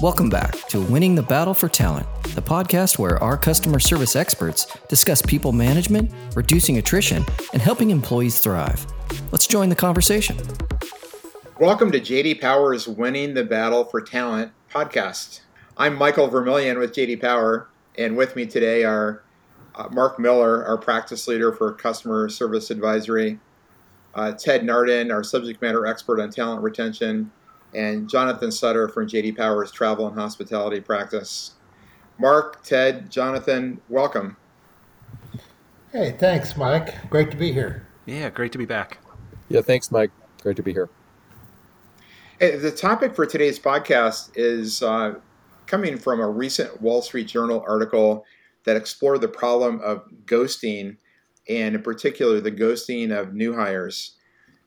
[0.00, 4.68] Welcome back to Winning the Battle for Talent, the podcast where our customer service experts
[4.88, 8.86] discuss people management, reducing attrition, and helping employees thrive.
[9.32, 10.36] Let's join the conversation.
[11.58, 15.40] Welcome to JD Power's Winning the Battle for Talent podcast.
[15.76, 19.24] I'm Michael Vermillion with JD Power, and with me today are
[19.74, 23.40] uh, Mark Miller, our practice leader for customer service advisory,
[24.14, 27.32] uh, Ted Nardin, our subject matter expert on talent retention,
[27.74, 31.52] and Jonathan Sutter from JD Power's travel and hospitality practice.
[32.18, 34.36] Mark, Ted, Jonathan, welcome.
[35.92, 37.08] Hey, thanks, Mike.
[37.10, 37.86] Great to be here.
[38.06, 38.98] Yeah, great to be back.
[39.48, 40.10] Yeah, thanks, Mike.
[40.42, 40.88] Great to be here.
[42.38, 45.14] Hey, the topic for today's podcast is uh,
[45.66, 48.24] coming from a recent Wall Street Journal article
[48.64, 50.96] that explored the problem of ghosting,
[51.48, 54.16] and in particular, the ghosting of new hires.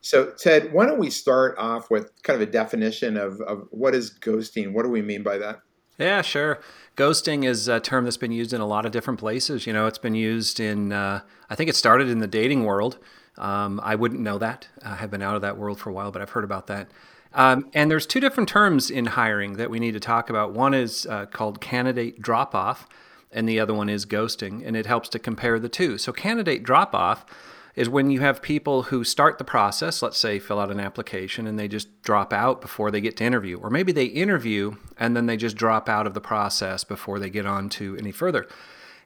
[0.01, 3.93] So, Ted, why don't we start off with kind of a definition of, of what
[3.93, 4.73] is ghosting?
[4.73, 5.61] What do we mean by that?
[5.99, 6.59] Yeah, sure.
[6.97, 9.67] Ghosting is a term that's been used in a lot of different places.
[9.67, 12.97] You know, it's been used in, uh, I think it started in the dating world.
[13.37, 14.67] Um, I wouldn't know that.
[14.83, 16.89] I have been out of that world for a while, but I've heard about that.
[17.33, 20.53] Um, and there's two different terms in hiring that we need to talk about.
[20.53, 22.87] One is uh, called candidate drop off,
[23.31, 25.97] and the other one is ghosting, and it helps to compare the two.
[25.97, 27.25] So, candidate drop off
[27.75, 31.47] is when you have people who start the process, let's say fill out an application,
[31.47, 33.57] and they just drop out before they get to interview.
[33.59, 37.29] Or maybe they interview and then they just drop out of the process before they
[37.29, 38.47] get on to any further.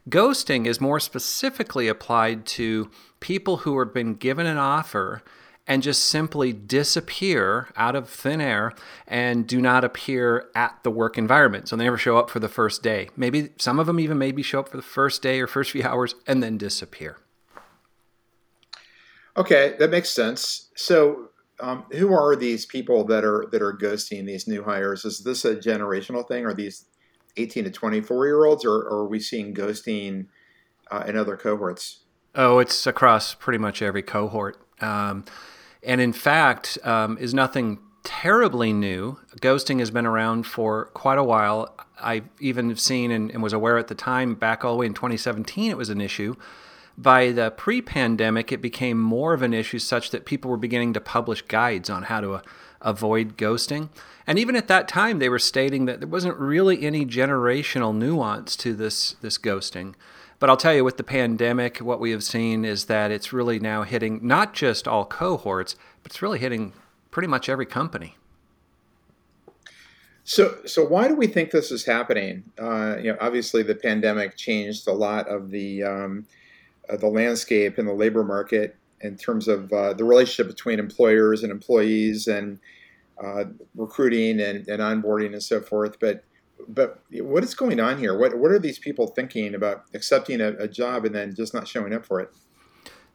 [0.09, 5.23] Ghosting is more specifically applied to people who have been given an offer
[5.67, 8.73] and just simply disappear out of thin air
[9.08, 11.67] and do not appear at the work environment.
[11.67, 13.09] So they never show up for the first day.
[13.17, 15.83] Maybe some of them even maybe show up for the first day or first few
[15.88, 17.17] hours and then disappear.
[19.38, 20.69] Okay, that makes sense.
[20.75, 25.05] So, um, who are these people that are that are ghosting these new hires?
[25.05, 26.45] Is this a generational thing?
[26.45, 26.86] Are these
[27.38, 30.27] eighteen to twenty four year olds, or, or, are we seeing ghosting
[30.92, 32.03] uh, in other cohorts?
[32.33, 35.26] Oh, it's across pretty much every cohort, um,
[35.83, 39.17] and in fact, um, is nothing terribly new.
[39.42, 41.76] Ghosting has been around for quite a while.
[41.99, 44.93] I've even seen and, and was aware at the time, back all the way in
[44.93, 46.36] 2017, it was an issue
[46.98, 50.94] by the pre pandemic, it became more of an issue such that people were beginning
[50.94, 52.42] to publish guides on how to uh,
[52.82, 53.89] avoid ghosting.
[54.28, 58.55] And even at that time, they were stating that there wasn't really any generational nuance
[58.58, 59.94] to this, this ghosting.
[60.39, 63.60] But I'll tell you, with the pandemic, what we have seen is that it's really
[63.60, 66.73] now hitting not just all cohorts, but it's really hitting
[67.11, 68.16] pretty much every company.
[70.23, 72.44] So, so why do we think this is happening?
[72.60, 76.26] Uh, you know, obviously the pandemic changed a lot of the um,
[76.90, 81.44] uh, the landscape in the labor market in terms of uh, the relationship between employers
[81.44, 82.60] and employees and
[83.23, 86.00] uh, recruiting and, and, onboarding and so forth.
[86.00, 86.23] But
[86.68, 88.18] but what is going on here?
[88.18, 91.68] What what are these people thinking about accepting a, a job and then just not
[91.68, 92.32] showing up for it?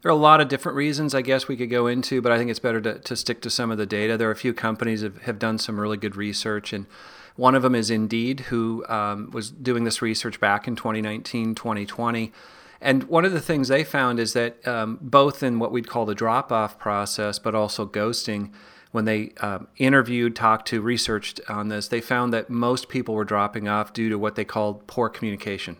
[0.01, 2.37] There are a lot of different reasons I guess we could go into, but I
[2.37, 4.17] think it's better to, to stick to some of the data.
[4.17, 6.87] There are a few companies that have, done some really good research, and
[7.35, 12.31] one of them is Indeed, who um, was doing this research back in 2019, 2020
[12.81, 16.05] and one of the things they found is that um, both in what we'd call
[16.05, 18.51] the drop off process, but also ghosting,
[18.91, 23.23] when they um, interviewed, talked to, researched on this, they found that most people were
[23.23, 25.77] dropping off due to what they called poor communication.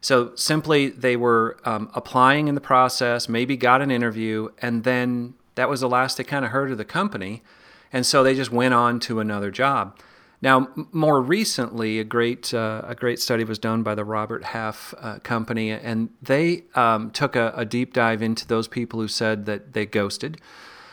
[0.00, 5.34] So simply, they were um, applying in the process, maybe got an interview, and then
[5.56, 7.42] that was the last they kind of heard of the company.
[7.92, 9.98] And so they just went on to another job.
[10.40, 14.94] Now, more recently, a great uh, a great study was done by the Robert Half
[14.98, 19.46] uh, Company, and they um, took a, a, deep dive into those people who said
[19.46, 20.40] that they ghosted.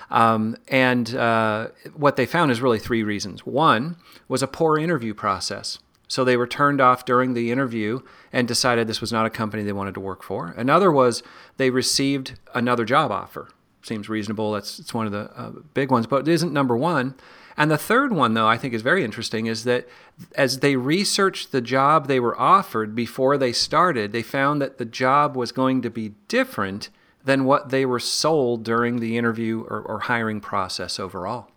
[0.10, 3.46] Um, and uh, what they found is really three reasons.
[3.46, 3.98] One
[4.28, 5.80] was a poor interview process.
[6.08, 8.00] So they were turned off during the interview
[8.32, 10.54] and decided this was not a company they wanted to work for.
[10.56, 11.24] Another was
[11.58, 13.50] they received another job offer.
[13.82, 14.52] Seems reasonable.
[14.52, 17.16] That's it's one of the uh, big ones, but it isn't number one.
[17.58, 19.88] And the third one, though, I think is very interesting, is that
[20.36, 24.86] as they researched the job they were offered before they started, they found that the
[24.86, 26.90] job was going to be different
[27.24, 31.50] than what they were sold during the interview or, or hiring process overall.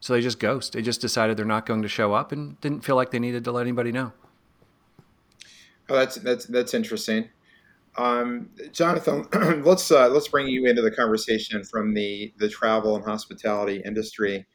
[0.00, 0.72] So they just ghost.
[0.72, 3.44] They just decided they're not going to show up and didn't feel like they needed
[3.44, 4.12] to let anybody know.
[5.88, 7.28] Oh, that's that's that's interesting.
[7.96, 9.26] Um, Jonathan,
[9.64, 14.46] let's uh, let's bring you into the conversation from the the travel and hospitality industry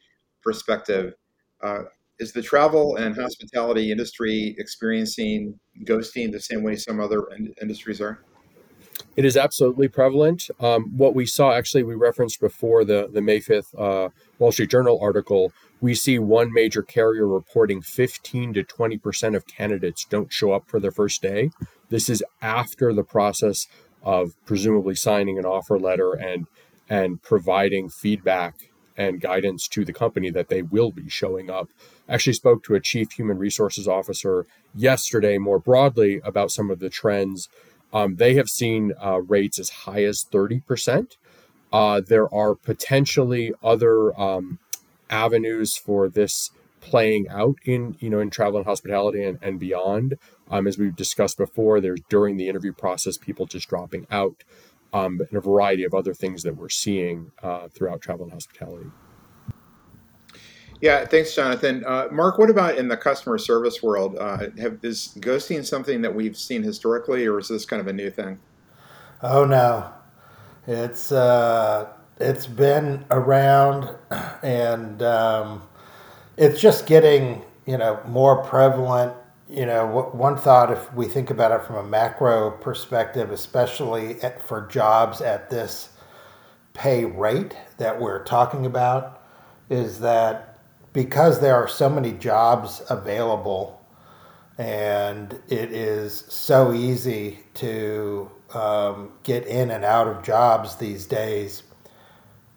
[0.41, 1.13] perspective,
[1.61, 1.83] uh,
[2.19, 7.99] is the travel and hospitality industry experiencing ghosting the same way some other in- industries
[7.99, 8.23] are?
[9.17, 10.49] It is absolutely prevalent.
[10.59, 14.09] Um, what we saw, actually, we referenced before the, the May 5th uh,
[14.39, 15.51] Wall Street Journal article,
[15.81, 20.79] we see one major carrier reporting 15 to 20% of candidates don't show up for
[20.79, 21.49] their first day.
[21.89, 23.67] This is after the process
[24.03, 26.47] of presumably signing an offer letter and
[26.89, 28.70] and providing feedback
[29.01, 31.69] and guidance to the company that they will be showing up.
[32.07, 34.45] I actually spoke to a chief human resources officer
[34.75, 37.49] yesterday more broadly about some of the trends.
[37.91, 41.17] Um, they have seen uh, rates as high as 30%.
[41.73, 44.59] Uh, there are potentially other um,
[45.09, 50.17] avenues for this playing out in you know in travel and hospitality and, and beyond
[50.49, 54.43] um, as we've discussed before there's during the interview process people just dropping out
[54.93, 58.89] um, and a variety of other things that we're seeing uh, throughout travel and hospitality.
[60.81, 61.83] Yeah thanks jonathan.
[61.85, 64.17] Uh, mark what about in the customer service world?
[64.19, 67.93] Uh, have, is ghosting something that we've seen historically or is this kind of a
[67.93, 68.39] new thing?
[69.21, 69.91] Oh no.
[70.67, 71.89] It's uh,
[72.19, 73.95] it's been around
[74.43, 75.63] and um,
[76.37, 79.13] it's just getting you know more prevalent
[79.51, 84.41] you know one thought if we think about it from a macro perspective especially at,
[84.47, 85.89] for jobs at this
[86.73, 89.21] pay rate that we're talking about
[89.69, 90.59] is that
[90.93, 93.85] because there are so many jobs available
[94.57, 101.63] and it is so easy to um, get in and out of jobs these days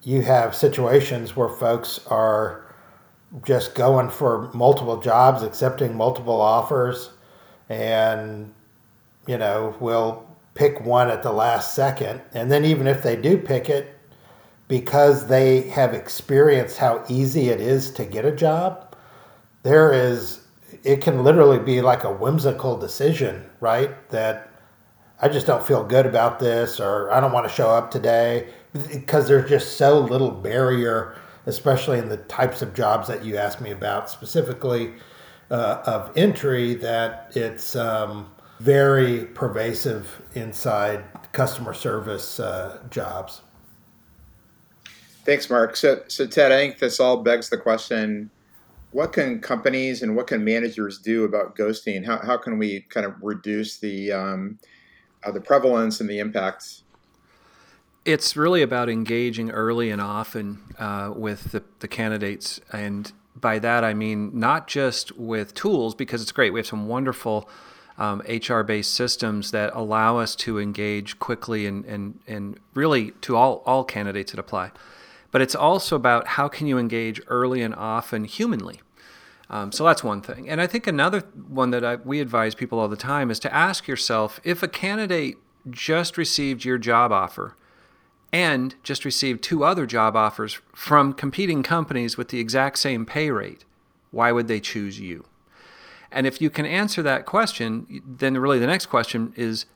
[0.04, 2.63] you have situations where folks are
[3.44, 7.10] just going for multiple jobs, accepting multiple offers,
[7.68, 8.52] and
[9.26, 12.20] you know we'll pick one at the last second.
[12.32, 13.98] And then even if they do pick it,
[14.68, 18.94] because they have experienced how easy it is to get a job,
[19.62, 20.40] there is
[20.82, 24.08] it can literally be like a whimsical decision, right?
[24.10, 24.50] That
[25.20, 28.48] I just don't feel good about this, or I don't want to show up today
[28.72, 31.16] because there's just so little barrier,
[31.46, 34.92] especially in the types of jobs that you asked me about specifically
[35.50, 38.30] uh, of entry, that it's um,
[38.60, 43.42] very pervasive inside customer service uh, jobs.
[45.24, 45.76] Thanks, Mark.
[45.76, 48.30] So, so Ted, I think this all begs the question:
[48.92, 52.04] What can companies and what can managers do about ghosting?
[52.04, 54.58] How, how can we kind of reduce the um,
[55.24, 56.83] uh, the prevalence and the impacts
[58.04, 62.60] it's really about engaging early and often uh, with the, the candidates.
[62.72, 66.52] And by that, I mean not just with tools, because it's great.
[66.52, 67.48] We have some wonderful
[67.96, 73.36] um, HR based systems that allow us to engage quickly and, and, and really to
[73.36, 74.72] all, all candidates that apply.
[75.30, 78.80] But it's also about how can you engage early and often humanly.
[79.50, 80.48] Um, so that's one thing.
[80.48, 83.54] And I think another one that I, we advise people all the time is to
[83.54, 85.36] ask yourself if a candidate
[85.70, 87.56] just received your job offer,
[88.34, 93.30] and just received two other job offers from competing companies with the exact same pay
[93.30, 93.64] rate,
[94.10, 95.24] why would they choose you?
[96.10, 99.66] And if you can answer that question, then really the next question is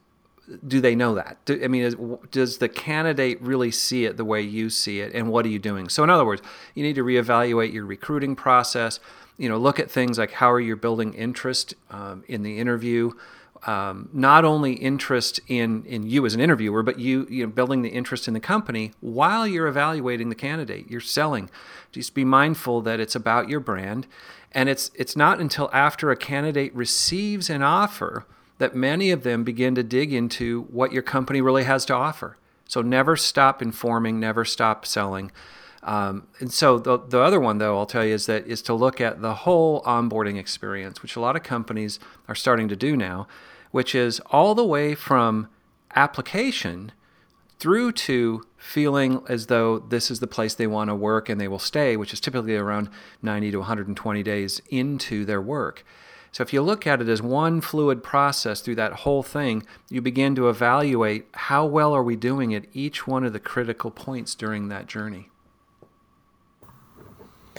[0.67, 1.37] do they know that?
[1.45, 1.97] Do, I mean, is,
[2.33, 5.59] does the candidate really see it the way you see it, and what are you
[5.61, 5.89] doing?
[5.89, 6.43] So, in other words,
[6.75, 8.99] you need to reevaluate your recruiting process.
[9.37, 13.13] You know, look at things like how are you building interest um, in the interview
[13.67, 17.83] um, not only interest in in you as an interviewer, but you you know building
[17.83, 20.91] the interest in the company while you're evaluating the candidate.
[20.91, 21.51] You're selling.
[21.93, 24.07] Just be mindful that it's about your brand,
[24.53, 28.27] and it's it's not until after a candidate receives an offer
[28.59, 32.37] that many of them begin to dig into what your company really has to offer.
[32.67, 35.33] So never stop informing, never stop selling.
[35.83, 38.75] Um, and so the, the other one, though, I'll tell you is that is to
[38.75, 42.97] look at the whole onboarding experience, which a lot of companies are starting to do
[42.97, 43.29] now,
[43.71, 45.49] which is all the way from
[45.95, 46.93] application
[47.59, 51.49] through to feeling as though this is the place they want to work and they
[51.49, 52.89] will stay, which is typically around
[53.23, 55.85] 90 to 120 days into their work.
[56.31, 60.03] So if you look at it as one fluid process through that whole thing, you
[60.03, 64.35] begin to evaluate how well are we doing at each one of the critical points
[64.35, 65.31] during that journey.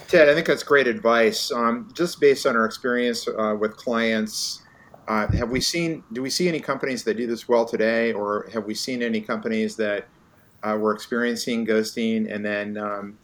[0.08, 1.52] Ted, I think that's great advice.
[1.52, 4.64] Um, just based on our experience uh, with clients,
[5.08, 6.04] uh, have we seen?
[6.14, 9.22] Do we see any companies that do this well today, or have we seen any
[9.22, 10.08] companies that
[10.64, 13.18] uh, were experiencing ghosting and then um,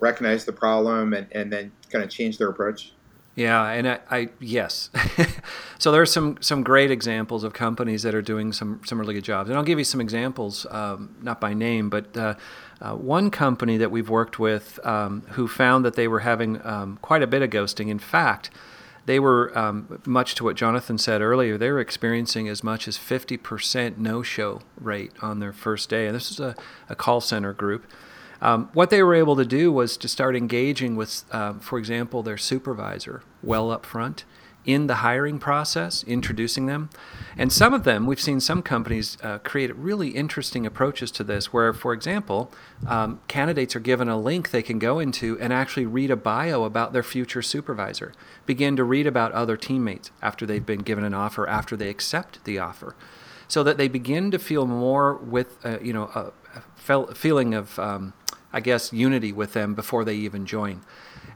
[0.00, 2.92] recognize the problem and, and then kind of change their approach?
[3.34, 4.90] Yeah, and I, I yes.
[5.78, 9.14] so there are some some great examples of companies that are doing some some really
[9.14, 12.34] good jobs, and I'll give you some examples, um, not by name, but uh,
[12.82, 16.98] uh, one company that we've worked with um, who found that they were having um,
[17.00, 17.88] quite a bit of ghosting.
[17.88, 18.50] In fact,
[19.06, 22.96] they were, um, much to what Jonathan said earlier, they were experiencing as much as
[22.96, 26.06] 50% no show rate on their first day.
[26.06, 26.54] And this is a,
[26.88, 27.86] a call center group.
[28.42, 32.24] Um, what they were able to do was to start engaging with, uh, for example,
[32.24, 34.24] their supervisor well up front
[34.64, 36.90] in the hiring process, introducing them.
[37.36, 41.52] And some of them, we've seen some companies uh, create really interesting approaches to this,
[41.52, 42.52] where, for example,
[42.86, 46.64] um, candidates are given a link they can go into and actually read a bio
[46.64, 48.12] about their future supervisor,
[48.46, 52.44] begin to read about other teammates after they've been given an offer, after they accept
[52.44, 52.94] the offer,
[53.52, 56.32] so that they begin to feel more with, uh, you know, a,
[56.88, 58.14] a feeling of, um,
[58.50, 60.80] I guess, unity with them before they even join.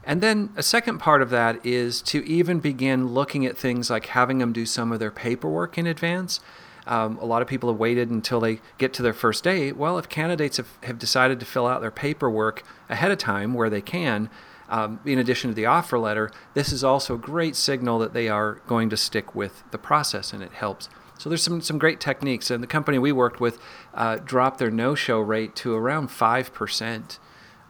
[0.03, 4.07] And then a second part of that is to even begin looking at things like
[4.07, 6.39] having them do some of their paperwork in advance.
[6.87, 9.71] Um, a lot of people have waited until they get to their first day.
[9.71, 13.69] Well, if candidates have, have decided to fill out their paperwork ahead of time where
[13.69, 14.31] they can,
[14.69, 18.27] um, in addition to the offer letter, this is also a great signal that they
[18.27, 20.89] are going to stick with the process and it helps.
[21.17, 22.51] So there's some, some great techniques.
[22.51, 23.59] And the company we worked with
[23.93, 27.19] uh, dropped their no show rate to around 5%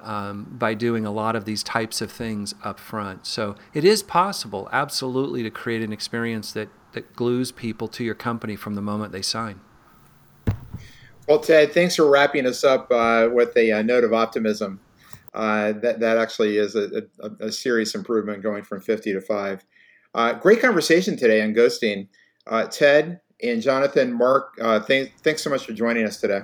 [0.02, 3.26] um, by doing a lot of these types of things up front.
[3.26, 8.16] So it is possible, absolutely, to create an experience that, that glues people to your
[8.16, 9.62] company from the moment they sign.
[11.28, 14.80] Well, Ted, thanks for wrapping us up uh, with a, a, note of optimism.
[15.34, 19.66] Uh, that, that actually is a, a, a, serious improvement going from 50 to 5.
[20.16, 22.08] Uh, great conversation today on ghosting.
[22.48, 26.42] Uh, Ted and Jonathan, Mark, uh, th- thanks so much for joining us today.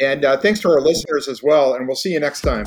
[0.00, 1.74] And uh, thanks to our listeners as well.
[1.74, 2.66] And we'll see you next time.